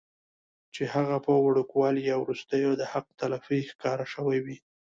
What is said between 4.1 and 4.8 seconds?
شوي وي